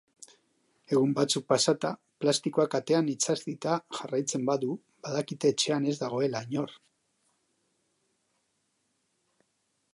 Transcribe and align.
Egun 0.95 1.11
batzuk 1.17 1.43
pasata 1.51 1.91
plastikoak 2.23 2.77
atean 2.79 3.11
itsatsita 3.13 3.75
jarraitzen 3.99 4.49
badu, 4.49 4.77
badakite 5.07 5.53
etxean 5.55 5.85
ez 5.91 5.97
dagoela 6.05 6.45
inor. 6.49 6.77